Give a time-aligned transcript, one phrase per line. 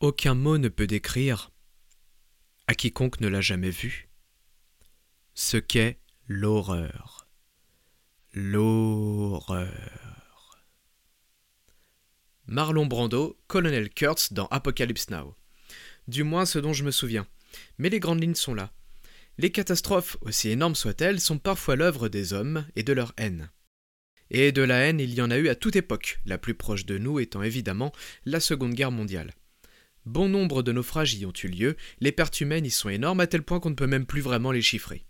[0.00, 1.50] Aucun mot ne peut décrire,
[2.68, 4.08] à quiconque ne l'a jamais vu,
[5.34, 5.98] ce qu'est
[6.28, 7.26] l'horreur.
[8.32, 9.68] L'horreur.
[12.46, 15.34] Marlon Brando, colonel Kurtz dans Apocalypse Now.
[16.06, 17.26] Du moins ce dont je me souviens.
[17.78, 18.72] Mais les grandes lignes sont là.
[19.36, 23.50] Les catastrophes, aussi énormes soient-elles, sont parfois l'œuvre des hommes et de leur haine.
[24.30, 26.86] Et de la haine, il y en a eu à toute époque, la plus proche
[26.86, 27.90] de nous étant évidemment
[28.26, 29.34] la Seconde Guerre mondiale.
[30.08, 33.26] Bon nombre de naufrages y ont eu lieu, les pertes humaines y sont énormes à
[33.26, 35.04] tel point qu'on ne peut même plus vraiment les chiffrer.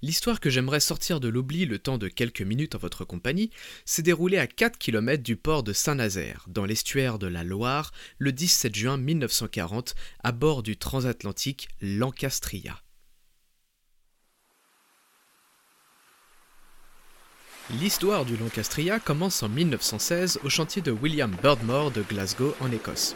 [0.00, 3.50] L'histoire que j'aimerais sortir de l'oubli le temps de quelques minutes en votre compagnie
[3.84, 8.32] s'est déroulée à 4 km du port de Saint-Nazaire, dans l'estuaire de la Loire, le
[8.32, 9.94] 17 juin 1940,
[10.24, 12.82] à bord du transatlantique Lancastria.
[17.70, 23.14] L'histoire du Lancastria commence en 1916 au chantier de William Birdmore de Glasgow en Écosse.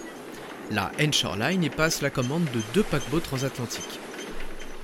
[0.71, 3.99] La Ensure Line y passe la commande de deux paquebots transatlantiques.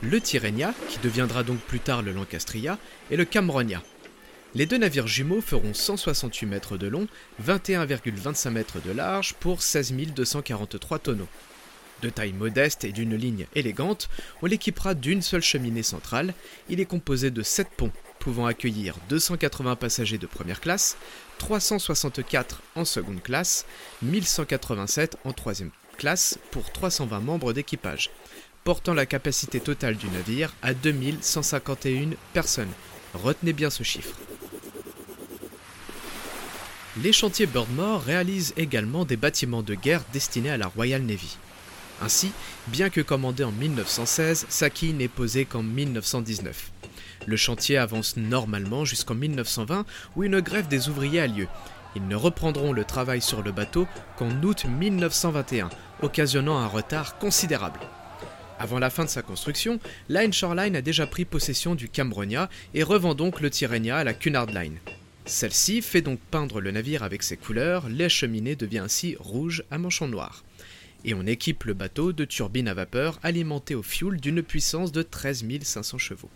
[0.02, 2.76] Le Tirrenia, qui deviendra donc plus tard le Lancastria,
[3.10, 3.82] et le Cambronia.
[4.54, 7.06] Les deux navires jumeaux feront 168 mètres de long,
[7.42, 11.28] 21,25 mètres de large pour 16 243 tonneaux.
[12.02, 14.10] De taille modeste et d'une ligne élégante,
[14.42, 16.34] on l'équipera d'une seule cheminée centrale.
[16.68, 17.92] Il est composé de 7 ponts
[18.22, 20.96] pouvant accueillir 280 passagers de première classe,
[21.38, 23.66] 364 en seconde classe,
[24.02, 28.10] 1187 en troisième classe pour 320 membres d'équipage,
[28.62, 32.70] portant la capacité totale du navire à 2151 personnes.
[33.12, 34.14] Retenez bien ce chiffre.
[37.02, 41.38] Les chantiers Birdmore réalisent également des bâtiments de guerre destinés à la Royal Navy.
[42.00, 42.30] Ainsi,
[42.68, 46.70] bien que commandé en 1916, Saki n'est posé qu'en 1919.
[47.26, 49.84] Le chantier avance normalement jusqu'en 1920
[50.16, 51.46] où une grève des ouvriers a lieu.
[51.94, 55.70] Ils ne reprendront le travail sur le bateau qu'en août 1921,
[56.02, 57.80] occasionnant un retard considérable.
[58.58, 59.78] Avant la fin de sa construction,
[60.08, 64.14] Line Shoreline a déjà pris possession du Cambronia et revend donc le Tirrenia à la
[64.14, 64.78] Cunard Line.
[65.24, 70.08] Celle-ci fait donc peindre le navire avec ses couleurs, cheminée devient ainsi rouge à manchon
[70.08, 70.44] noir.
[71.04, 75.02] Et on équipe le bateau de turbines à vapeur alimentées au fioul d'une puissance de
[75.02, 76.30] 13 500 chevaux.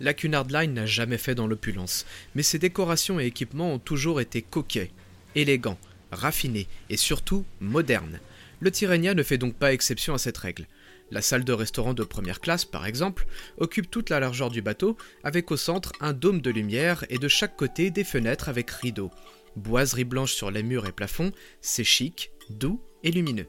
[0.00, 4.22] La Cunard Line n'a jamais fait dans l'opulence, mais ses décorations et équipements ont toujours
[4.22, 4.90] été coquets,
[5.34, 5.78] élégants,
[6.10, 8.18] raffinés et surtout modernes.
[8.60, 10.66] Le Tirrenia ne fait donc pas exception à cette règle.
[11.10, 13.26] La salle de restaurant de première classe, par exemple,
[13.58, 17.28] occupe toute la largeur du bateau, avec au centre un dôme de lumière et de
[17.28, 19.10] chaque côté des fenêtres avec rideaux.
[19.56, 23.48] Boiserie blanche sur les murs et plafonds, c'est chic, doux et lumineux.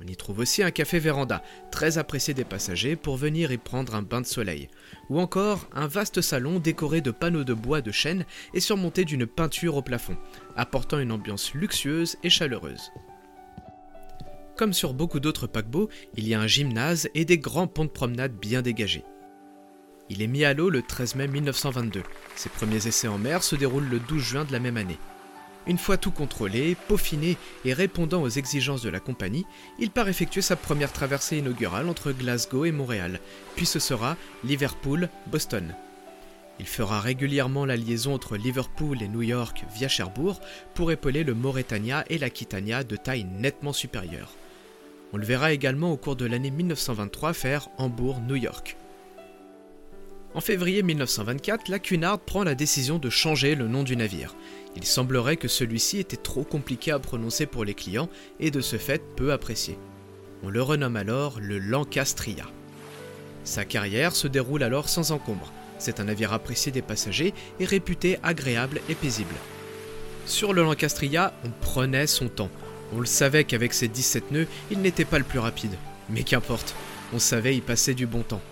[0.00, 1.42] On y trouve aussi un café véranda,
[1.72, 4.68] très apprécié des passagers pour venir y prendre un bain de soleil,
[5.08, 9.26] ou encore un vaste salon décoré de panneaux de bois de chêne et surmonté d'une
[9.26, 10.16] peinture au plafond,
[10.56, 12.92] apportant une ambiance luxueuse et chaleureuse.
[14.56, 17.90] Comme sur beaucoup d'autres paquebots, il y a un gymnase et des grands ponts de
[17.90, 19.04] promenade bien dégagés.
[20.10, 22.02] Il est mis à l'eau le 13 mai 1922.
[22.36, 24.98] Ses premiers essais en mer se déroulent le 12 juin de la même année.
[25.68, 27.36] Une fois tout contrôlé, peaufiné
[27.66, 29.44] et répondant aux exigences de la compagnie,
[29.78, 33.20] il part effectuer sa première traversée inaugurale entre Glasgow et Montréal,
[33.54, 35.74] puis ce sera Liverpool-Boston.
[36.58, 40.40] Il fera régulièrement la liaison entre Liverpool et New York via Cherbourg
[40.74, 44.32] pour épauler le Mauretania et l'Aquitania de taille nettement supérieure.
[45.12, 48.76] On le verra également au cours de l'année 1923 faire Hambourg-New York.
[50.34, 54.36] En février 1924, la Cunard prend la décision de changer le nom du navire.
[54.76, 58.76] Il semblerait que celui-ci était trop compliqué à prononcer pour les clients et de ce
[58.76, 59.78] fait peu apprécié.
[60.42, 62.44] On le renomme alors le Lancastria.
[63.42, 65.50] Sa carrière se déroule alors sans encombre.
[65.78, 69.34] C'est un navire apprécié des passagers et réputé agréable et paisible.
[70.26, 72.50] Sur le Lancastria, on prenait son temps.
[72.94, 75.74] On le savait qu'avec ses 17 nœuds, il n'était pas le plus rapide.
[76.10, 76.74] Mais qu'importe,
[77.14, 78.42] on savait y passer du bon temps.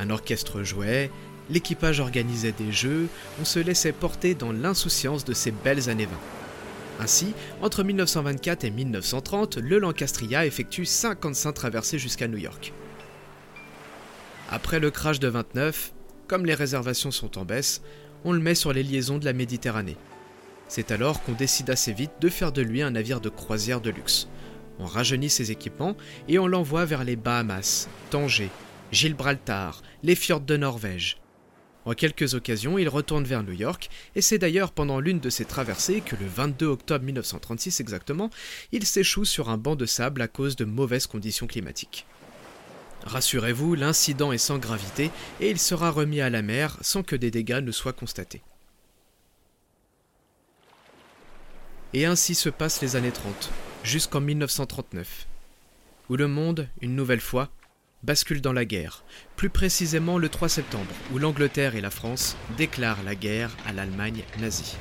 [0.00, 1.10] Un orchestre jouait,
[1.50, 6.12] l'équipage organisait des jeux, on se laissait porter dans l'insouciance de ces belles années 20.
[7.00, 12.72] Ainsi, entre 1924 et 1930, le Lancastria effectue 55 traversées jusqu'à New York.
[14.48, 15.92] Après le crash de 29,
[16.28, 17.82] comme les réservations sont en baisse,
[18.24, 19.98] on le met sur les liaisons de la Méditerranée.
[20.66, 23.90] C'est alors qu'on décide assez vite de faire de lui un navire de croisière de
[23.90, 24.28] luxe.
[24.78, 25.94] On rajeunit ses équipements
[26.26, 28.50] et on l'envoie vers les Bahamas, Tanger,
[28.92, 31.18] Gibraltar, les fjords de Norvège.
[31.84, 35.44] En quelques occasions, il retourne vers New York, et c'est d'ailleurs pendant l'une de ses
[35.44, 38.30] traversées que le 22 octobre 1936 exactement,
[38.72, 42.04] il s'échoue sur un banc de sable à cause de mauvaises conditions climatiques.
[43.04, 45.10] Rassurez-vous, l'incident est sans gravité
[45.40, 48.42] et il sera remis à la mer sans que des dégâts ne soient constatés.
[51.94, 53.50] Et ainsi se passent les années 30,
[53.84, 55.26] jusqu'en 1939,
[56.08, 57.50] où le monde, une nouvelle fois,
[58.02, 59.04] bascule dans la guerre,
[59.36, 64.24] plus précisément le 3 septembre, où l'Angleterre et la France déclarent la guerre à l'Allemagne
[64.38, 64.76] nazie.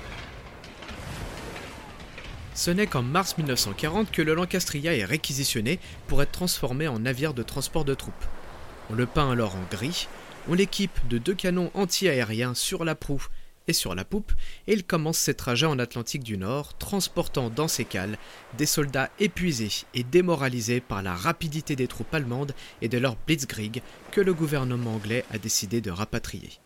[2.56, 7.34] Ce n'est qu'en mars 1940 que le Lancastria est réquisitionné pour être transformé en navire
[7.34, 8.26] de transport de troupes.
[8.90, 10.08] On le peint alors en gris,
[10.50, 13.28] on l'équipe de deux canons anti-aériens sur la proue
[13.74, 14.32] sur la poupe,
[14.68, 18.18] et il commence ses trajets en Atlantique du Nord, transportant dans ses cales
[18.58, 23.82] des soldats épuisés et démoralisés par la rapidité des troupes allemandes et de leur blitzkrieg
[24.12, 26.60] que le gouvernement anglais a décidé de rapatrier.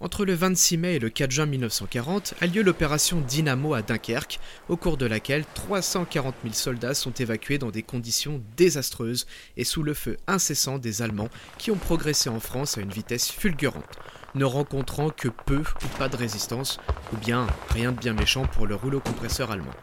[0.00, 4.38] Entre le 26 mai et le 4 juin 1940 a lieu l'opération Dynamo à Dunkerque,
[4.68, 9.26] au cours de laquelle 340 000 soldats sont évacués dans des conditions désastreuses
[9.56, 13.30] et sous le feu incessant des Allemands qui ont progressé en France à une vitesse
[13.30, 13.96] fulgurante,
[14.34, 16.78] ne rencontrant que peu ou pas de résistance,
[17.12, 19.74] ou bien rien de bien méchant pour le rouleau compresseur allemand.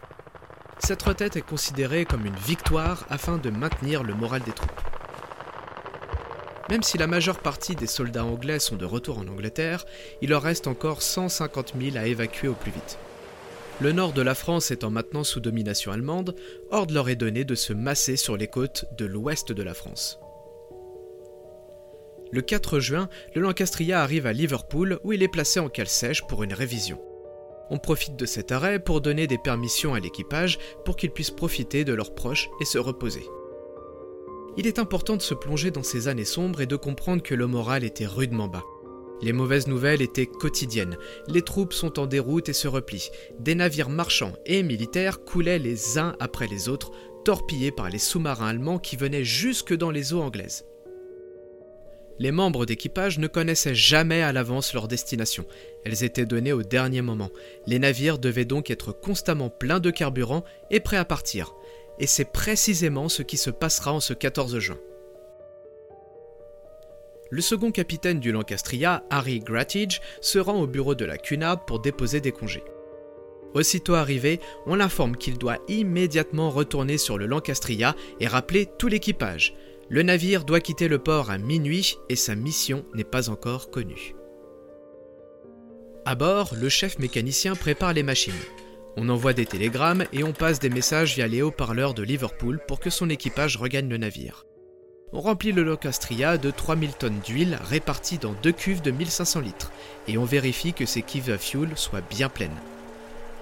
[0.80, 4.72] Cette retraite est considérée comme une victoire afin de maintenir le moral des troupes.
[6.70, 9.86] Même si la majeure partie des soldats anglais sont de retour en Angleterre,
[10.22, 12.98] il leur reste encore 150 000 à évacuer au plus vite.
[13.82, 16.36] Le nord de la France étant maintenant sous domination allemande,
[16.70, 20.20] ordre leur est donné de se masser sur les côtes de l'ouest de la France.
[22.32, 26.22] Le 4 juin, le Lancastria arrive à Liverpool où il est placé en cale sèche
[26.28, 26.98] pour une révision.
[27.70, 31.84] On profite de cet arrêt pour donner des permissions à l'équipage pour qu'ils puissent profiter
[31.84, 33.26] de leurs proches et se reposer.
[34.58, 37.48] Il est important de se plonger dans ces années sombres et de comprendre que le
[37.48, 38.64] moral était rudement bas.
[39.22, 40.98] Les mauvaises nouvelles étaient quotidiennes.
[41.28, 43.12] Les troupes sont en déroute et se replient.
[43.40, 46.92] Des navires marchands et militaires coulaient les uns après les autres,
[47.24, 50.66] torpillés par les sous-marins allemands qui venaient jusque dans les eaux anglaises.
[52.22, 55.44] Les membres d'équipage ne connaissaient jamais à l'avance leur destination.
[55.86, 57.32] Elles étaient données au dernier moment.
[57.66, 61.56] Les navires devaient donc être constamment pleins de carburant et prêts à partir
[62.02, 64.80] et c'est précisément ce qui se passera en ce 14 juin.
[67.30, 71.80] Le second capitaine du Lancastria, Harry Grattage, se rend au bureau de la Cunard pour
[71.80, 72.64] déposer des congés.
[73.54, 79.54] Aussitôt arrivé, on l'informe qu'il doit immédiatement retourner sur le Lancastria et rappeler tout l'équipage.
[79.92, 84.16] Le navire doit quitter le port à minuit et sa mission n'est pas encore connue.
[86.06, 88.32] À bord, le chef mécanicien prépare les machines.
[88.96, 92.80] On envoie des télégrammes et on passe des messages via les haut-parleurs de Liverpool pour
[92.80, 94.46] que son équipage regagne le navire.
[95.12, 99.74] On remplit le Locastria de 3000 tonnes d'huile réparties dans deux cuves de 1500 litres
[100.08, 102.62] et on vérifie que ces cuves à fuel soient bien pleines.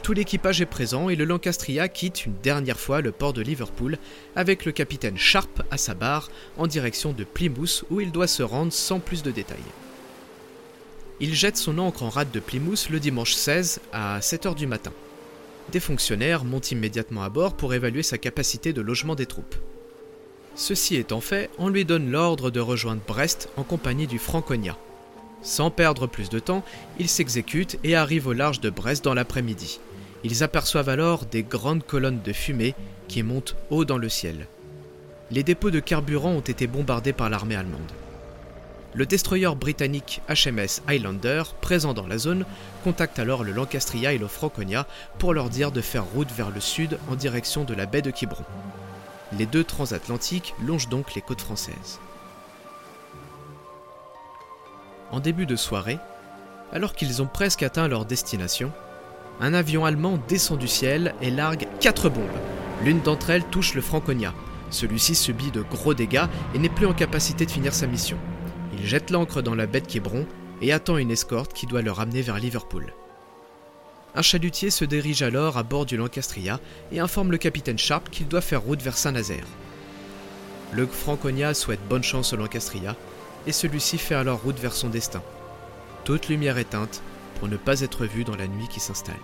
[0.04, 3.98] Tout l'équipage est présent et le Lancastria quitte une dernière fois le port de Liverpool
[4.36, 8.44] avec le capitaine Sharp à sa barre en direction de Plymouth où il doit se
[8.44, 9.57] rendre sans plus de détails.
[11.19, 14.94] Il jette son ancre en rade de Plymouth le dimanche 16 à 7h du matin
[15.69, 19.56] des fonctionnaires montent immédiatement à bord pour évaluer sa capacité de logement des troupes.
[20.56, 24.78] Ceci étant fait, on lui donne l'ordre de rejoindre Brest en compagnie du Franconia.
[25.42, 26.63] Sans perdre plus de temps,
[27.00, 29.80] ils s'exécutent et arrivent au large de Brest dans l'après-midi.
[30.24, 32.75] Ils aperçoivent alors des grandes colonnes de fumée
[33.07, 34.48] qui montent haut dans le ciel.
[35.31, 37.92] Les dépôts de carburant ont été bombardés par l'armée allemande.
[38.95, 42.44] Le destroyer britannique HMS Highlander, présent dans la zone,
[42.83, 44.88] contacte alors le Lancastria et le Franconia
[45.19, 48.09] pour leur dire de faire route vers le sud en direction de la baie de
[48.09, 48.44] Quiberon.
[49.38, 51.99] Les deux transatlantiques longent donc les côtes françaises.
[55.11, 55.99] En début de soirée,
[56.73, 58.71] alors qu'ils ont presque atteint leur destination,
[59.40, 62.26] un avion allemand descend du ciel et largue quatre bombes.
[62.84, 64.34] L'une d'entre elles touche le Franconia.
[64.69, 68.18] Celui-ci subit de gros dégâts et n'est plus en capacité de finir sa mission.
[68.78, 70.26] Il jette l'ancre dans la baie de Quiberon
[70.62, 72.94] et attend une escorte qui doit le ramener vers Liverpool.
[74.16, 76.60] Un chalutier se dirige alors à bord du Lancastria
[76.92, 79.46] et informe le capitaine Sharp qu'il doit faire route vers Saint-Nazaire.
[80.72, 82.96] Le Franconia souhaite bonne chance au Lancastria
[83.48, 85.22] et celui-ci fait alors route vers son destin.
[86.04, 87.02] Toute lumière éteinte
[87.40, 89.16] pour ne pas être vu dans la nuit qui s'installe.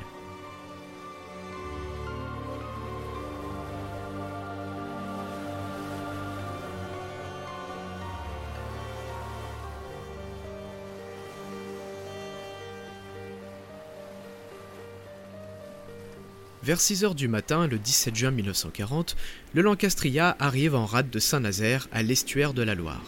[16.65, 19.15] Vers 6 heures du matin, le 17 juin 1940,
[19.53, 23.03] le Lancastria arrive en rade de Saint-Nazaire, à l'estuaire de la Loire.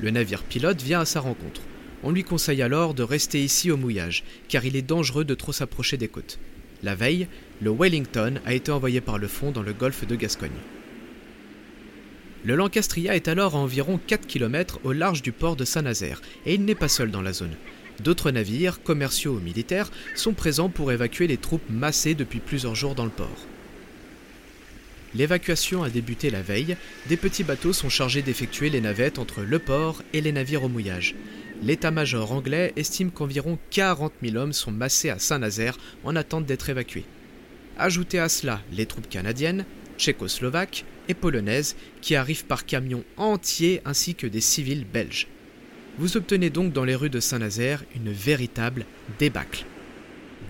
[0.00, 1.60] Le navire pilote vient à sa rencontre.
[2.06, 5.50] On lui conseille alors de rester ici au mouillage, car il est dangereux de trop
[5.50, 6.38] s'approcher des côtes.
[6.84, 7.26] La veille,
[7.60, 10.52] le Wellington a été envoyé par le fond dans le golfe de Gascogne.
[12.44, 16.54] Le Lancastria est alors à environ 4 km au large du port de Saint-Nazaire, et
[16.54, 17.56] il n'est pas seul dans la zone.
[17.98, 22.94] D'autres navires, commerciaux ou militaires, sont présents pour évacuer les troupes massées depuis plusieurs jours
[22.94, 23.46] dans le port.
[25.16, 26.76] L'évacuation a débuté la veille,
[27.08, 30.68] des petits bateaux sont chargés d'effectuer les navettes entre le port et les navires au
[30.68, 31.16] mouillage.
[31.62, 37.04] L'état-major anglais estime qu'environ 40 000 hommes sont massés à Saint-Nazaire en attente d'être évacués.
[37.78, 39.64] Ajoutez à cela les troupes canadiennes,
[39.98, 45.28] tchécoslovaques et polonaises qui arrivent par camions entiers ainsi que des civils belges.
[45.98, 48.84] Vous obtenez donc dans les rues de Saint-Nazaire une véritable
[49.18, 49.64] débâcle.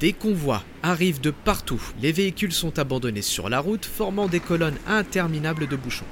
[0.01, 4.79] Des convois arrivent de partout, les véhicules sont abandonnés sur la route, formant des colonnes
[4.87, 6.05] interminables de bouchons.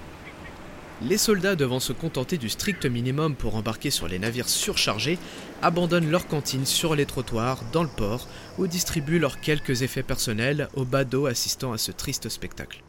[1.03, 5.19] Les soldats devant se contenter du strict minimum pour embarquer sur les navires surchargés
[5.61, 10.69] abandonnent leurs cantines sur les trottoirs, dans le port, ou distribuent leurs quelques effets personnels
[10.75, 12.83] aux badauds assistant à ce triste spectacle.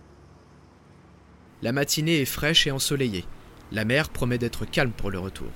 [1.63, 3.25] La matinée est fraîche et ensoleillée.
[3.71, 5.49] La mer promet d'être calme pour le retour.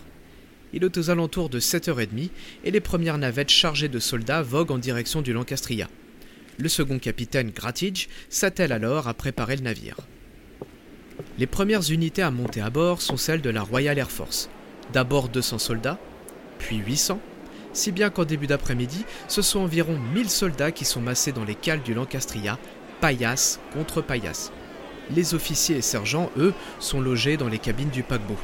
[0.73, 2.31] Il est aux alentours de 7h30
[2.63, 5.87] et les premières navettes chargées de soldats voguent en direction du Lancastria.
[6.57, 9.97] Le second capitaine Grattage s'attelle alors à préparer le navire.
[11.37, 14.49] Les premières unités à monter à bord sont celles de la Royal Air Force.
[14.93, 15.97] D'abord 200 soldats,
[16.57, 17.19] puis 800,
[17.73, 21.55] si bien qu'en début d'après-midi, ce sont environ 1000 soldats qui sont massés dans les
[21.55, 22.57] cales du Lancastria,
[22.99, 24.51] paillasse contre paillasse.
[25.15, 28.37] Les officiers et sergents, eux, sont logés dans les cabines du paquebot.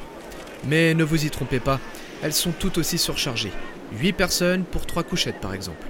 [0.65, 1.79] Mais ne vous y trompez pas,
[2.23, 3.51] elles sont toutes aussi surchargées.
[3.93, 5.85] 8 personnes pour 3 couchettes par exemple.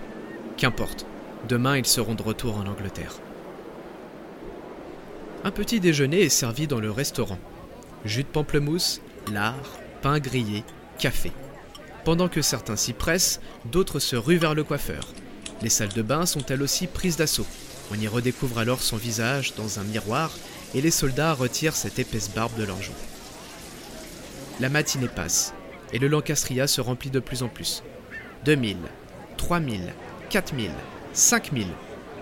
[0.57, 1.05] Qu'importe,
[1.47, 3.19] demain ils seront de retour en Angleterre.
[5.45, 7.37] Un petit déjeuner est servi dans le restaurant.
[8.03, 8.99] Jus de pamplemousse,
[9.31, 10.63] lard, pain grillé,
[10.97, 11.31] café.
[12.03, 15.07] Pendant que certains s'y pressent, d'autres se ruent vers le coiffeur.
[15.61, 17.45] Les salles de bain sont elles aussi prises d'assaut.
[17.91, 20.31] On y redécouvre alors son visage dans un miroir
[20.73, 22.93] et les soldats retirent cette épaisse barbe de leurs joues.
[24.59, 25.53] La matinée passe
[25.93, 27.83] et le Lancastria se remplit de plus en plus.
[28.45, 28.77] 2000,
[29.37, 29.93] 3000,
[30.31, 30.71] 4000,
[31.13, 31.67] 5000.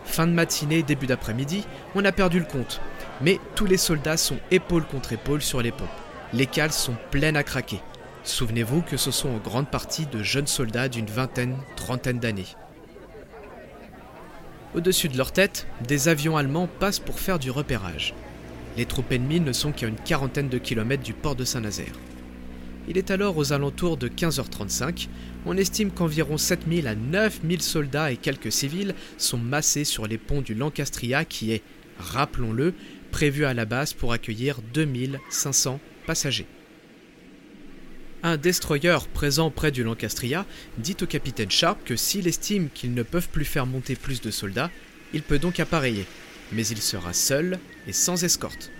[0.03, 1.63] Fin de matinée, début d'après-midi,
[1.95, 2.81] on a perdu le compte.
[3.21, 5.87] Mais tous les soldats sont épaule contre épaule sur les pompes.
[6.33, 7.79] Les cales sont pleines à craquer.
[8.23, 12.47] Souvenez-vous que ce sont en grande partie de jeunes soldats d'une vingtaine, trentaine d'années.
[14.73, 18.15] Au-dessus de leur tête, des avions allemands passent pour faire du repérage.
[18.75, 21.93] Les troupes ennemies ne sont qu'à une quarantaine de kilomètres du port de Saint-Nazaire.
[22.87, 25.07] Il est alors aux alentours de 15h35.
[25.45, 30.41] On estime qu'environ 7000 à 9000 soldats et quelques civils sont massés sur les ponts
[30.41, 31.61] du Lancastria qui est,
[31.99, 32.73] rappelons-le,
[33.13, 36.47] prévu à la base pour accueillir 2500 passagers.
[38.23, 40.47] Un destroyer présent près du Lancastria
[40.79, 44.31] dit au capitaine Sharp que s'il estime qu'ils ne peuvent plus faire monter plus de
[44.31, 44.71] soldats,
[45.13, 46.07] il peut donc appareiller,
[46.51, 48.71] mais il sera seul et sans escorte.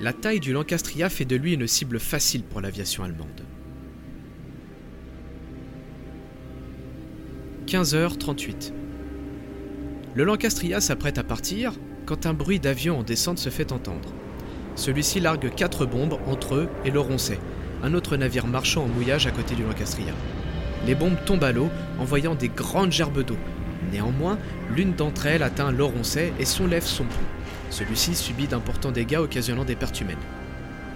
[0.00, 3.42] La taille du Lancastria fait de lui une cible facile pour l'aviation allemande.
[7.66, 8.72] 15h38.
[10.14, 11.72] Le Lancastria s'apprête à partir
[12.06, 14.08] quand un bruit d'avion en descente se fait entendre.
[14.76, 17.38] Celui-ci largue quatre bombes entre eux et le Roncet,
[17.82, 20.12] un autre navire marchand en mouillage à côté du Lancastria.
[20.86, 23.36] Les bombes tombent à l'eau, envoyant des grandes gerbes d'eau.
[23.92, 24.38] Néanmoins,
[24.74, 27.16] l'une d'entre elles atteint l'Oroncet et soulève son pont.
[27.70, 30.16] Celui-ci subit d'importants dégâts occasionnant des pertes humaines.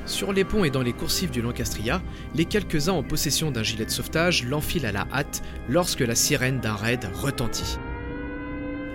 [0.06, 2.00] Sur les ponts et dans les coursives du Lancastria,
[2.34, 6.60] les quelques-uns en possession d'un gilet de sauvetage l'enfilent à la hâte lorsque la sirène
[6.60, 7.78] d'un raid retentit.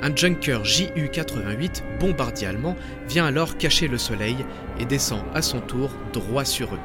[0.05, 2.75] Un junker JU-88, bombardier allemand,
[3.09, 4.38] vient alors cacher le soleil
[4.79, 6.79] et descend à son tour droit sur eux.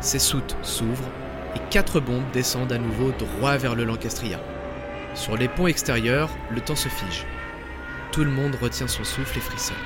[0.00, 1.08] Ses soutes s'ouvrent
[1.54, 4.40] et quatre bombes descendent à nouveau droit vers le Lancastria.
[5.14, 7.24] Sur les ponts extérieurs, le temps se fige.
[8.10, 9.76] Tout le monde retient son souffle et frissonne.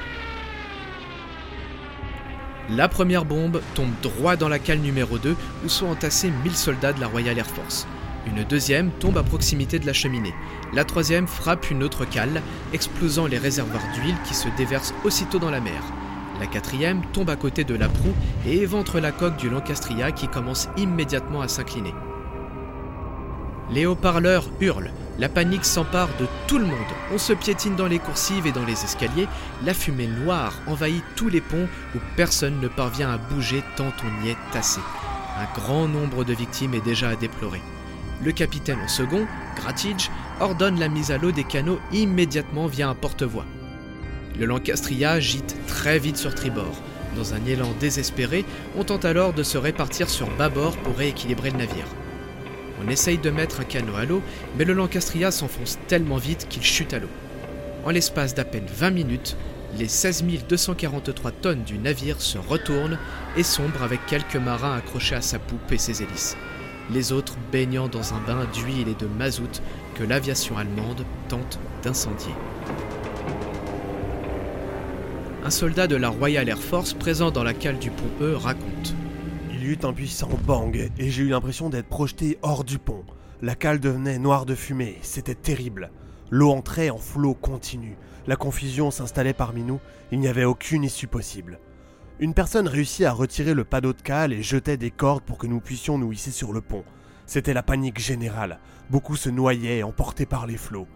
[2.70, 6.94] La première bombe tombe droit dans la cale numéro 2 où sont entassés 1000 soldats
[6.94, 7.86] de la Royal Air Force.
[8.30, 10.34] Une deuxième tombe à proximité de la cheminée.
[10.72, 15.50] La troisième frappe une autre cale, explosant les réservoirs d'huile qui se déversent aussitôt dans
[15.50, 15.82] la mer.
[16.38, 18.14] La quatrième tombe à côté de la proue
[18.46, 21.94] et éventre la coque du Lancastria qui commence immédiatement à s'incliner.
[23.72, 26.78] Les haut-parleurs hurlent, la panique s'empare de tout le monde.
[27.12, 29.28] On se piétine dans les coursives et dans les escaliers.
[29.64, 34.24] La fumée noire envahit tous les ponts où personne ne parvient à bouger tant on
[34.24, 34.80] y est tassé.
[35.36, 37.60] Un grand nombre de victimes est déjà à déplorer.
[38.22, 40.10] Le capitaine en second, Grattage,
[40.40, 43.46] ordonne la mise à l'eau des canaux immédiatement via un porte-voix.
[44.38, 46.82] Le Lancastria gîte très vite sur tribord.
[47.16, 48.44] Dans un élan désespéré,
[48.76, 51.86] on tente alors de se répartir sur bâbord pour rééquilibrer le navire.
[52.84, 54.22] On essaye de mettre un canot à l'eau,
[54.56, 57.08] mais le Lancastria s'enfonce tellement vite qu'il chute à l'eau.
[57.84, 59.36] En l'espace d'à peine 20 minutes,
[59.78, 62.98] les 16 243 tonnes du navire se retournent
[63.36, 66.36] et sombrent avec quelques marins accrochés à sa poupe et ses hélices.
[66.92, 69.62] Les autres baignant dans un bain d'huile et de mazout
[69.94, 72.34] que l'aviation allemande tente d'incendier.
[75.44, 78.94] Un soldat de la Royal Air Force présent dans la cale du pont E raconte
[79.52, 83.04] Il y eut un puissant bang et j'ai eu l'impression d'être projeté hors du pont.
[83.40, 85.90] La cale devenait noire de fumée, c'était terrible.
[86.30, 87.96] L'eau entrait en flot continu.
[88.26, 89.80] La confusion s'installait parmi nous,
[90.12, 91.58] il n'y avait aucune issue possible.
[92.22, 95.46] Une personne réussit à retirer le panneau de cale et jetait des cordes pour que
[95.46, 96.84] nous puissions nous hisser sur le pont.
[97.24, 98.58] C'était la panique générale.
[98.90, 100.86] Beaucoup se noyaient, emportés par les flots.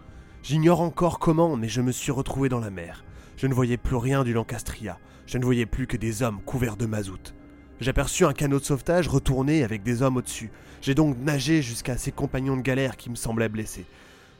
[0.43, 3.03] J'ignore encore comment, mais je me suis retrouvé dans la mer.
[3.37, 4.99] Je ne voyais plus rien du Lancastria.
[5.25, 7.33] Je ne voyais plus que des hommes couverts de mazout.
[7.79, 10.51] J'aperçus un canot de sauvetage retourné avec des hommes au-dessus.
[10.83, 13.87] J'ai donc nagé jusqu'à ses compagnons de galère qui me semblaient blessés.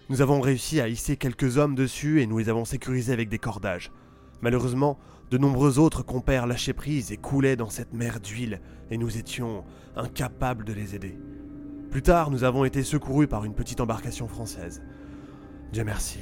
[0.10, 3.40] Nous avons réussi à hisser quelques hommes dessus et nous les avons sécurisés avec des
[3.40, 3.92] cordages.
[4.44, 5.00] Malheureusement,
[5.32, 9.64] de nombreux autres compères lâchaient prise et coulaient dans cette mer d'huile, et nous étions
[9.96, 11.18] incapables de les aider.
[11.90, 14.82] Plus tard, nous avons été secourus par une petite embarcation française.
[15.72, 16.20] Dieu merci.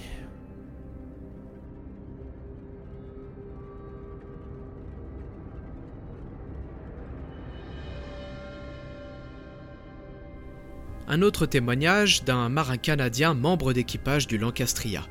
[11.07, 15.03] Un autre témoignage d'un marin canadien membre d'équipage du Lancastria.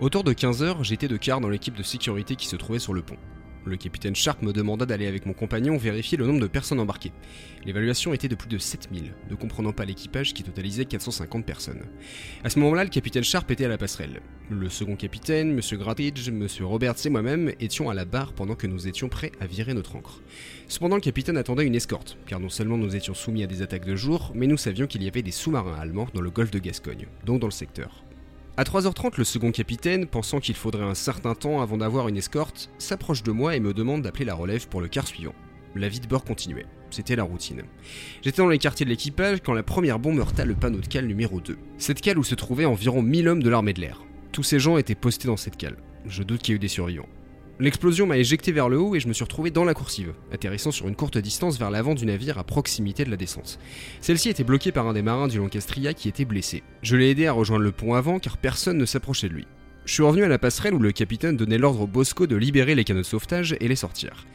[0.00, 3.02] Autour de 15h, j'étais de quart dans l'équipe de sécurité qui se trouvait sur le
[3.02, 3.16] pont.
[3.64, 7.10] Le capitaine Sharp me demanda d'aller avec mon compagnon vérifier le nombre de personnes embarquées.
[7.66, 11.82] L'évaluation était de plus de 7000, ne comprenant pas l'équipage qui totalisait 450 personnes.
[12.44, 14.20] À ce moment-là, le capitaine Sharp était à la passerelle.
[14.50, 15.78] Le second capitaine, M.
[15.78, 16.46] Gratridge, M.
[16.60, 19.96] Roberts et moi-même étions à la barre pendant que nous étions prêts à virer notre
[19.96, 20.22] ancre.
[20.68, 23.84] Cependant, le capitaine attendait une escorte, car non seulement nous étions soumis à des attaques
[23.84, 26.60] de jour, mais nous savions qu'il y avait des sous-marins allemands dans le golfe de
[26.60, 28.04] Gascogne, donc dans le secteur.
[28.58, 32.70] À 3h30, le second capitaine, pensant qu'il faudrait un certain temps avant d'avoir une escorte,
[32.78, 35.34] s'approche de moi et me demande d'appeler la relève pour le quart suivant.
[35.76, 36.66] La vie de bord continuait.
[36.90, 37.62] C'était la routine.
[38.20, 41.06] J'étais dans les quartiers de l'équipage quand la première bombe heurta le panneau de cale
[41.06, 41.56] numéro 2.
[41.76, 44.02] Cette cale où se trouvaient environ 1000 hommes de l'armée de l'air.
[44.32, 45.76] Tous ces gens étaient postés dans cette cale.
[46.06, 47.08] Je doute qu'il y ait eu des survivants.
[47.60, 50.70] L'explosion m'a éjecté vers le haut et je me suis retrouvé dans la coursive, atterrissant
[50.70, 53.58] sur une courte distance vers l'avant du navire à proximité de la descente.
[54.00, 56.62] Celle-ci était bloquée par un des marins du Lancastria qui était blessé.
[56.82, 59.46] Je l'ai aidé à rejoindre le pont avant car personne ne s'approchait de lui.
[59.86, 62.76] Je suis revenu à la passerelle où le capitaine donnait l'ordre au Bosco de libérer
[62.76, 64.26] les canaux de sauvetage et les sortir.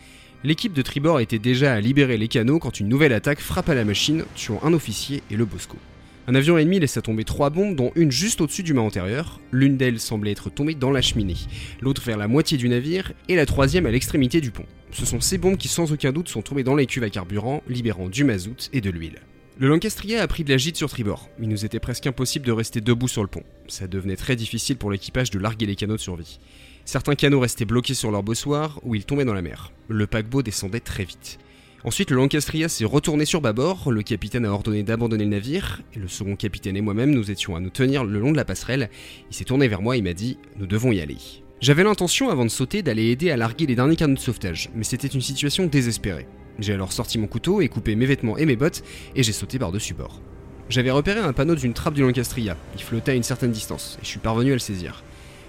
[0.43, 3.85] L'équipe de tribord était déjà à libérer les canaux quand une nouvelle attaque frappa la
[3.85, 5.77] machine, tuant un officier et le Bosco.
[6.25, 9.41] Un avion ennemi laissa tomber trois bombes, dont une juste au-dessus du mât antérieur.
[9.51, 11.35] L'une d'elles semblait être tombée dans la cheminée,
[11.81, 14.65] l'autre vers la moitié du navire, et la troisième à l'extrémité du pont.
[14.91, 17.61] Ce sont ces bombes qui sans aucun doute sont tombées dans les cuves à carburant,
[17.67, 19.19] libérant du mazout et de l'huile.
[19.59, 21.29] Le Lancastria a pris de la gîte sur tribord.
[21.41, 23.43] Il nous était presque impossible de rester debout sur le pont.
[23.67, 26.39] Ça devenait très difficile pour l'équipage de larguer les canaux de survie.
[26.85, 29.71] Certains canaux restaient bloqués sur leur bossoir ou ils tombaient dans la mer.
[29.89, 31.37] Le paquebot descendait très vite.
[31.85, 35.99] Ensuite, le Lancastria s'est retourné sur bâbord, le capitaine a ordonné d'abandonner le navire, et
[35.99, 38.89] le second capitaine et moi-même nous étions à nous tenir le long de la passerelle.
[39.29, 41.17] Il s'est tourné vers moi et m'a dit Nous devons y aller.
[41.59, 44.85] J'avais l'intention, avant de sauter, d'aller aider à larguer les derniers canaux de sauvetage, mais
[44.85, 46.25] c'était une situation désespérée.
[46.57, 48.81] J'ai alors sorti mon couteau et coupé mes vêtements et mes bottes,
[49.17, 50.21] et j'ai sauté par-dessus bord.
[50.69, 54.05] J'avais repéré un panneau d'une trappe du Lancastria, il flottait à une certaine distance, et
[54.05, 55.03] je suis parvenu à le saisir.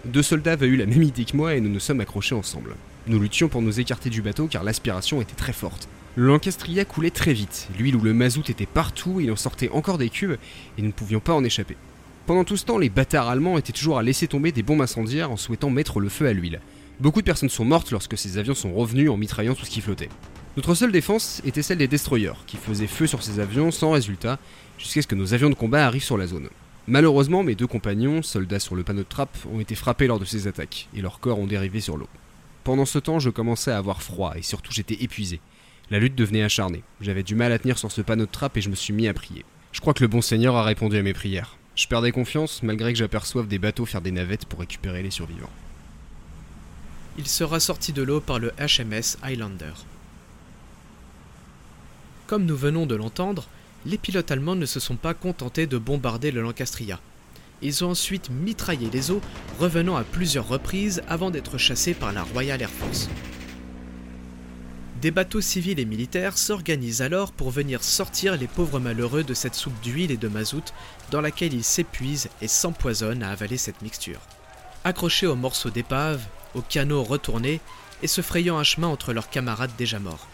[0.05, 2.75] Deux soldats avaient eu la même idée que moi et nous nous sommes accrochés ensemble.
[3.07, 5.88] Nous luttions pour nous écarter du bateau car l'aspiration était très forte.
[6.16, 9.98] Le Lancastria coulait très vite, l'huile ou le mazout était partout, il en sortait encore
[9.98, 10.37] des cubes,
[10.79, 11.77] et nous ne pouvions pas en échapper.
[12.27, 15.33] Pendant tout ce temps, les bâtards allemands étaient toujours à laisser tomber des bombes incendiaires
[15.33, 16.61] en souhaitant mettre le feu à l'huile.
[17.00, 19.81] Beaucoup de personnes sont mortes lorsque ces avions sont revenus en mitraillant tout ce qui
[19.81, 20.09] flottait.
[20.57, 24.38] Notre seule défense était celle des destroyers, qui faisaient feu sur ces avions sans résultat,
[24.79, 26.48] jusqu'à ce que nos avions de combat arrivent sur la zone.
[26.87, 30.24] Malheureusement, mes deux compagnons, soldats sur le panneau de trappe, ont été frappés lors de
[30.24, 32.09] ces attaques, et leurs corps ont dérivé sur l'eau.
[32.62, 35.40] Pendant ce temps, je commençais à avoir froid, et surtout j'étais épuisé.
[35.90, 36.83] La lutte devenait acharnée.
[37.01, 39.09] J'avais du mal à tenir sur ce panneau de trappe et je me suis mis
[39.09, 39.44] à prier.
[39.73, 41.57] Je crois que le bon Seigneur a répondu à mes prières.
[41.77, 45.51] Je perdais confiance malgré que j'aperçoive des bateaux faire des navettes pour récupérer les survivants.
[47.18, 49.75] Il sera sorti de l'eau par le HMS Highlander.
[52.27, 53.47] Comme nous venons de l'entendre,
[53.85, 56.99] les pilotes allemands ne se sont pas contentés de bombarder le Lancastria.
[57.61, 59.20] Ils ont ensuite mitraillé les eaux,
[59.59, 63.09] revenant à plusieurs reprises avant d'être chassés par la Royal Air Force.
[65.05, 69.55] Des bateaux civils et militaires s'organisent alors pour venir sortir les pauvres malheureux de cette
[69.55, 70.73] soupe d'huile et de mazout
[71.11, 74.21] dans laquelle ils s'épuisent et s'empoisonnent à avaler cette mixture.
[74.83, 76.23] Accrochés aux morceaux d'épave,
[76.55, 77.61] aux canots retournés
[78.03, 80.27] et se frayant un chemin entre leurs camarades déjà morts.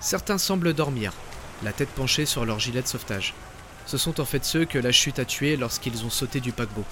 [0.00, 1.12] Certains semblent dormir,
[1.62, 3.32] la tête penchée sur leur gilet de sauvetage.
[3.86, 6.84] Ce sont en fait ceux que la chute a tués lorsqu'ils ont sauté du paquebot.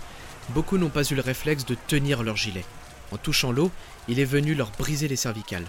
[0.51, 2.65] Beaucoup n'ont pas eu le réflexe de tenir leur gilet.
[3.11, 3.73] En touchant l'eau,
[4.07, 5.67] il est venu leur briser les cervicales.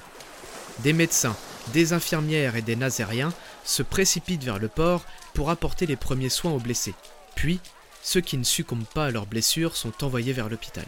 [0.84, 1.36] Des médecins,
[1.74, 3.34] des infirmières et des nazériens
[3.66, 6.94] se précipitent vers le port pour apporter les premiers soins aux blessés.
[7.36, 7.60] Puis,
[8.02, 10.86] ceux qui ne succombent pas à leurs blessures sont envoyés vers l'hôpital.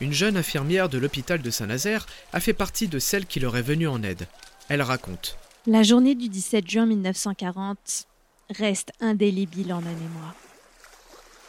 [0.00, 3.62] Une jeune infirmière de l'hôpital de Saint-Nazaire a fait partie de celles qui leur est
[3.62, 4.26] venue en aide.
[4.68, 5.36] Elle raconte.
[5.66, 8.06] La journée du 17 juin 1940
[8.50, 10.34] reste indélébile en ma mémoire.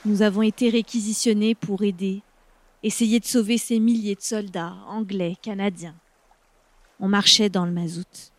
[0.06, 2.22] Nous avons été réquisitionnés pour aider,
[2.84, 5.96] essayer de sauver ces milliers de soldats anglais, canadiens.
[7.04, 8.32] On marchait dans le mazout.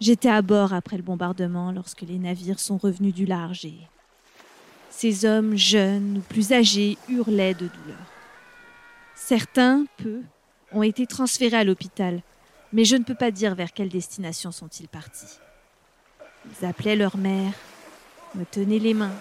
[0.00, 3.76] J'étais à bord après le bombardement lorsque les navires sont revenus du large et
[4.88, 7.98] ces hommes jeunes ou plus âgés hurlaient de douleur.
[9.14, 10.22] Certains, peu,
[10.72, 12.22] ont été transférés à l'hôpital,
[12.72, 15.38] mais je ne peux pas dire vers quelle destination sont-ils partis.
[16.46, 17.52] Ils appelaient leur mère,
[18.36, 19.14] me tenaient les mains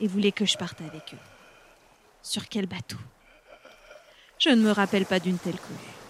[0.00, 1.24] et voulaient que je parte avec eux.
[2.24, 2.98] Sur quel bateau?
[4.40, 6.07] Je ne me rappelle pas d'une telle cohue.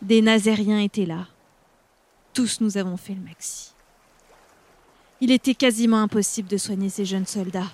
[0.00, 1.26] Des Nazériens étaient là.
[2.32, 3.72] Tous nous avons fait le maxi.
[5.20, 7.72] Il était quasiment impossible de soigner ces jeunes soldats.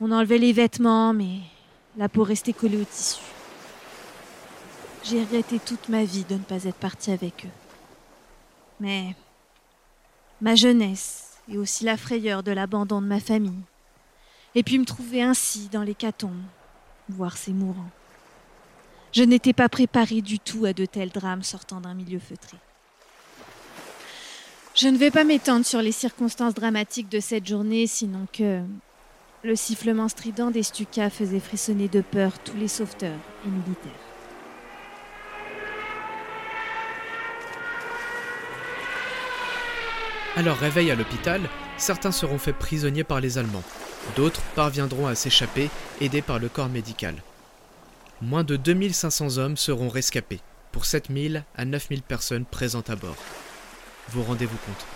[0.00, 1.38] On enlevait les vêtements, mais
[1.96, 3.20] la peau restait collée au tissu.
[5.02, 7.50] J'ai regretté toute ma vie de ne pas être partie avec eux.
[8.78, 9.16] Mais
[10.40, 13.62] ma jeunesse et aussi la frayeur de l'abandon de ma famille,
[14.54, 16.42] et puis me trouver ainsi dans les catombes,
[17.08, 17.90] voir ces mourants.
[19.16, 22.58] Je n'étais pas préparée du tout à de tels drames sortant d'un milieu feutré.
[24.74, 28.60] Je ne vais pas m'étendre sur les circonstances dramatiques de cette journée, sinon que
[29.42, 33.90] le sifflement strident des Stukas faisait frissonner de peur tous les sauveteurs et militaires.
[40.36, 41.40] À leur réveil à l'hôpital,
[41.78, 43.64] certains seront faits prisonniers par les Allemands.
[44.14, 45.70] D'autres parviendront à s'échapper,
[46.02, 47.14] aidés par le corps médical.
[48.22, 50.40] Moins de 2500 hommes seront rescapés,
[50.72, 53.16] pour 7000 à 9000 personnes présentes à bord.
[54.08, 54.86] Vous rendez-vous compte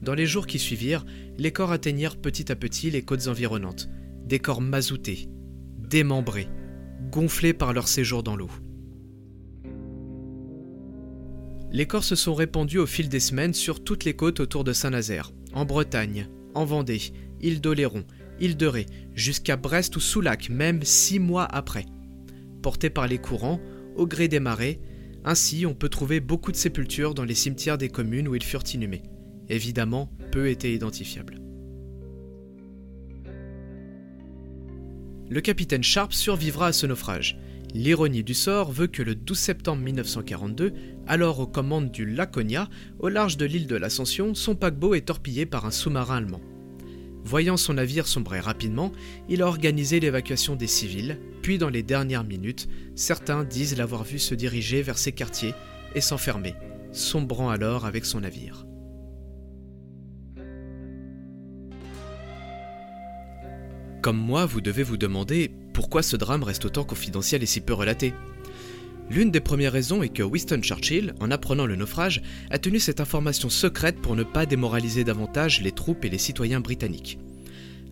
[0.00, 1.04] Dans les jours qui suivirent,
[1.36, 3.90] les corps atteignirent petit à petit les côtes environnantes,
[4.24, 5.28] des corps mazoutés,
[5.76, 6.48] démembrés,
[7.10, 8.50] gonflés par leur séjour dans l'eau.
[11.76, 14.72] Les corps se sont répandus au fil des semaines sur toutes les côtes autour de
[14.72, 17.12] Saint-Nazaire, en Bretagne, en Vendée,
[17.42, 18.02] île d'Oléron,
[18.40, 21.84] île de Ré, jusqu'à Brest ou Soulac, même six mois après.
[22.62, 23.60] Portés par les courants,
[23.94, 24.80] au gré des marées,
[25.22, 28.64] ainsi on peut trouver beaucoup de sépultures dans les cimetières des communes où ils furent
[28.72, 29.02] inhumés.
[29.50, 31.42] Évidemment, peu étaient identifiables.
[35.28, 37.38] Le capitaine Sharp survivra à ce naufrage.
[37.74, 40.72] L'ironie du sort veut que le 12 septembre 1942,
[41.06, 45.46] alors aux commandes du Laconia, au large de l'île de l'Ascension, son paquebot est torpillé
[45.46, 46.40] par un sous-marin allemand.
[47.24, 48.92] Voyant son navire sombrer rapidement,
[49.28, 54.18] il a organisé l'évacuation des civils, puis dans les dernières minutes, certains disent l'avoir vu
[54.18, 55.54] se diriger vers ses quartiers
[55.96, 56.54] et s'enfermer,
[56.92, 58.66] sombrant alors avec son navire.
[64.02, 67.74] Comme moi, vous devez vous demander pourquoi ce drame reste autant confidentiel et si peu
[67.74, 68.14] relaté.
[69.08, 73.00] L'une des premières raisons est que Winston Churchill, en apprenant le naufrage, a tenu cette
[73.00, 77.18] information secrète pour ne pas démoraliser davantage les troupes et les citoyens britanniques.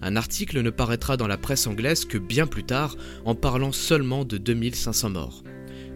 [0.02, 4.24] Un article ne paraîtra dans la presse anglaise que bien plus tard, en parlant seulement
[4.24, 5.44] de 2500 morts.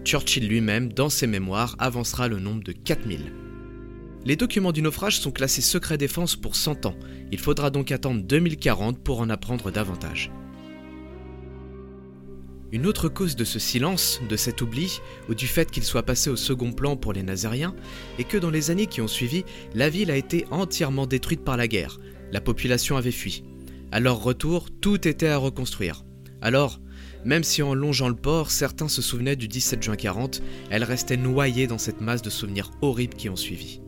[0.04, 3.32] Churchill lui-même, dans ses mémoires, avancera le nombre de 4000.
[4.24, 6.96] Les documents du naufrage sont classés secret défense pour 100 ans.
[7.32, 10.30] Il faudra donc attendre 2040 pour en apprendre davantage.
[12.70, 15.00] Une autre cause de ce silence, de cet oubli,
[15.30, 17.74] ou du fait qu'il soit passé au second plan pour les Nazériens,
[18.18, 21.56] est que dans les années qui ont suivi, la ville a été entièrement détruite par
[21.56, 21.98] la guerre.
[22.30, 23.42] La population avait fui.
[23.90, 26.04] À leur retour, tout était à reconstruire.
[26.42, 26.78] Alors,
[27.24, 31.16] même si en longeant le port, certains se souvenaient du 17 juin 40, elle restait
[31.16, 33.80] noyée dans cette masse de souvenirs horribles qui ont suivi.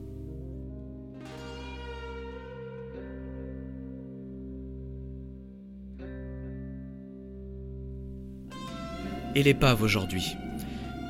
[9.34, 10.36] Et l'épave aujourd'hui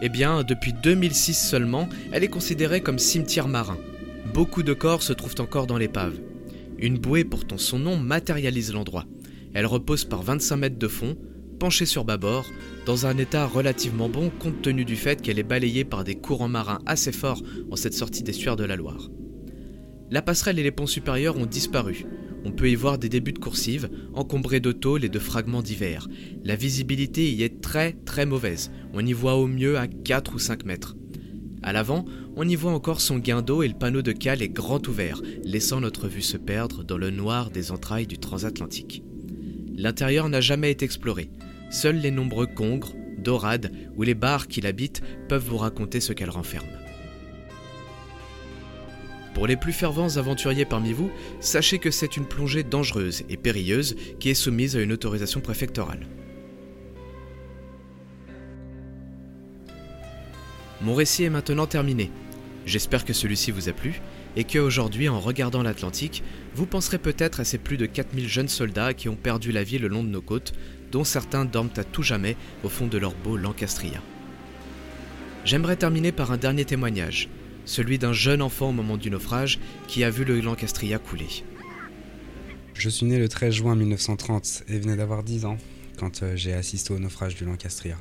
[0.02, 3.78] Eh bien, depuis 2006 seulement, elle est considérée comme cimetière marin.
[4.32, 6.18] Beaucoup de corps se trouvent encore dans l'épave.
[6.78, 9.04] Une bouée portant son nom matérialise l'endroit.
[9.54, 11.16] Elle repose par 25 mètres de fond,
[11.58, 12.46] penchée sur bâbord,
[12.86, 16.48] dans un état relativement bon compte tenu du fait qu'elle est balayée par des courants
[16.48, 19.10] marins assez forts en cette sortie des sueurs de la Loire.
[20.10, 22.06] La passerelle et les ponts supérieurs ont disparu.
[22.44, 26.08] On peut y voir des débuts de coursives, encombrés de tôles et de fragments divers.
[26.44, 28.70] La visibilité y est très très mauvaise.
[28.94, 30.96] On y voit au mieux à 4 ou 5 mètres.
[31.62, 34.86] À l'avant, on y voit encore son guindeau et le panneau de cale est grand
[34.88, 39.02] ouvert, laissant notre vue se perdre dans le noir des entrailles du transatlantique.
[39.76, 41.30] L'intérieur n'a jamais été exploré.
[41.70, 46.30] Seuls les nombreux congres, dorades ou les bars qui l'habitent peuvent vous raconter ce qu'elle
[46.30, 46.79] renferme.
[49.40, 53.96] Pour les plus fervents aventuriers parmi vous, sachez que c'est une plongée dangereuse et périlleuse
[54.18, 56.06] qui est soumise à une autorisation préfectorale.
[60.82, 62.10] Mon récit est maintenant terminé.
[62.66, 64.02] J'espère que celui-ci vous a plu
[64.36, 66.22] et que aujourd'hui, en regardant l'Atlantique,
[66.54, 69.78] vous penserez peut-être à ces plus de 4000 jeunes soldats qui ont perdu la vie
[69.78, 70.52] le long de nos côtes,
[70.92, 74.02] dont certains dorment à tout jamais au fond de leur beau Lancastria.
[75.46, 77.30] J'aimerais terminer par un dernier témoignage,
[77.64, 81.44] celui d'un jeune enfant au moment du naufrage qui a vu le Lancastria couler.
[82.74, 85.58] Je suis né le 13 juin 1930 et venais d'avoir 10 ans
[85.98, 87.96] quand euh, j'ai assisté au naufrage du Lancastria.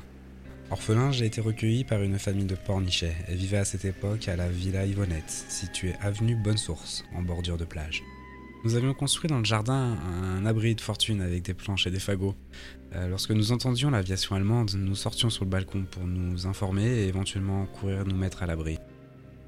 [0.70, 4.36] Orphelin, j'ai été recueilli par une famille de pornichet et vivait à cette époque à
[4.36, 8.04] la Villa Yvonnette, située avenue Bonne Source, en bordure de plage.
[8.62, 11.98] Nous avions construit dans le jardin un abri de fortune avec des planches et des
[11.98, 12.34] fagots.
[12.94, 17.08] Euh, lorsque nous entendions l'aviation allemande, nous sortions sur le balcon pour nous informer et
[17.08, 18.78] éventuellement courir nous mettre à l'abri.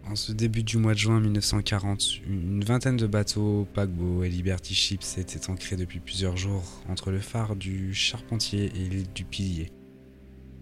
[0.08, 4.74] En ce début du mois de juin 1940, une vingtaine de bateaux, paquebots et Liberty
[4.74, 9.70] Ships étaient ancrés depuis plusieurs jours entre le phare du Charpentier et l'île du Pilier.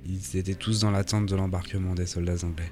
[0.06, 2.70] Ils étaient tous dans l'attente de l'embarquement des soldats anglais.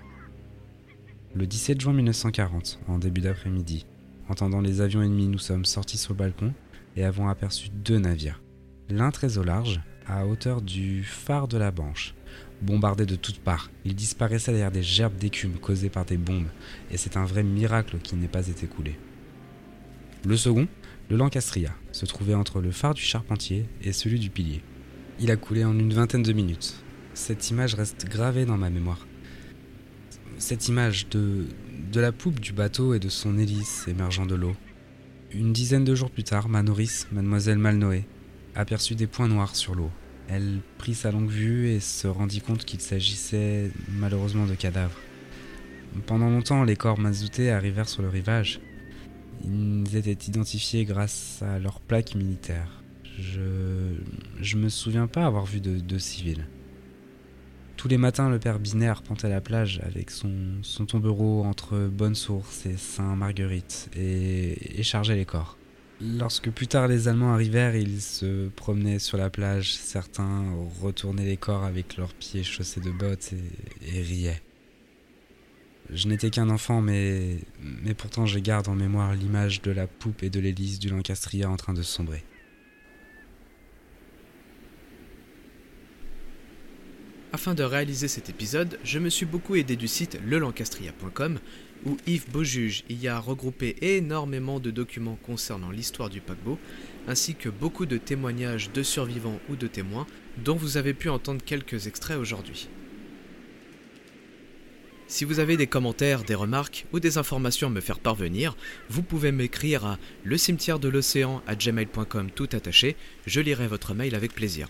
[1.34, 3.86] Le 17 juin 1940, en début d'après-midi,
[4.28, 6.52] entendant les avions ennemis, nous sommes sortis sur le balcon
[6.96, 8.42] et avons aperçu deux navires.
[8.88, 12.14] L'un très au large, à hauteur du phare de la Banche.
[12.60, 16.48] Bombardé de toutes parts, il disparaissait derrière des gerbes d'écume causées par des bombes,
[16.90, 18.98] et c'est un vrai miracle qu'il n'ait pas été coulé.
[20.24, 20.66] Le second,
[21.08, 24.62] le Lancastria, se trouvait entre le phare du Charpentier et celui du Pilier.
[25.20, 26.82] Il a coulé en une vingtaine de minutes,
[27.18, 29.06] cette image reste gravée dans ma mémoire.
[30.38, 31.46] Cette image de,
[31.92, 34.54] de la poupe du bateau et de son hélice émergeant de l'eau.
[35.32, 38.04] Une dizaine de jours plus tard, ma nourrice, mademoiselle Malnoé,
[38.54, 39.90] aperçut des points noirs sur l'eau.
[40.28, 44.98] Elle prit sa longue vue et se rendit compte qu'il s'agissait malheureusement de cadavres.
[46.06, 48.60] Pendant longtemps, les corps mazoutés arrivèrent sur le rivage.
[49.44, 52.82] Ils étaient identifiés grâce à leurs plaques militaires.
[53.18, 53.94] Je
[54.40, 56.46] je me souviens pas avoir vu de, civils.
[57.76, 62.14] Tous les matins, le père Binet arpentait la plage avec son, son tombereau entre Bonne
[62.14, 65.57] Source et Saint-Marguerite et, et chargeait les corps.
[66.00, 69.74] Lorsque plus tard les Allemands arrivèrent, ils se promenaient sur la plage.
[69.74, 70.44] Certains
[70.80, 73.32] retournaient les corps avec leurs pieds chaussés de bottes
[73.82, 74.40] et, riaient.
[75.90, 77.38] Je n'étais qu'un enfant, mais,
[77.82, 81.50] mais pourtant je garde en mémoire l'image de la poupe et de l'hélice du Lancastria
[81.50, 82.22] en train de sombrer.
[87.32, 91.38] Afin de réaliser cet épisode, je me suis beaucoup aidé du site lelancastria.com
[91.86, 96.58] où Yves Beaujuge y a regroupé énormément de documents concernant l'histoire du paquebot,
[97.06, 100.06] ainsi que beaucoup de témoignages de survivants ou de témoins
[100.44, 102.68] dont vous avez pu entendre quelques extraits aujourd'hui.
[105.10, 108.56] Si vous avez des commentaires, des remarques ou des informations à me faire parvenir,
[108.90, 112.94] vous pouvez m'écrire à le cimetière de l'océan à gmail.com tout attaché,
[113.26, 114.68] je lirai votre mail avec plaisir.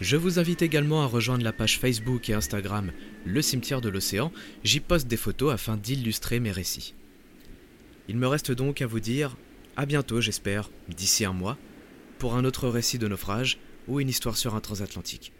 [0.00, 2.92] Je vous invite également à rejoindre la page Facebook et Instagram
[3.24, 4.32] Le Cimetière de l'Océan,
[4.62, 6.94] j'y poste des photos afin d'illustrer mes récits.
[8.08, 9.36] Il me reste donc à vous dire
[9.76, 11.56] à bientôt j'espère, d'ici un mois,
[12.18, 15.32] pour un autre récit de naufrage ou une histoire sur un transatlantique.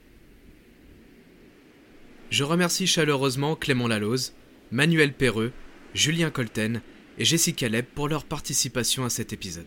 [2.31, 4.35] Je remercie chaleureusement Clément Laloze,
[4.71, 5.53] Manuel Perreux,
[5.95, 6.83] Julien Colten
[7.19, 9.67] et Jessica Leb pour leur participation à cet épisode.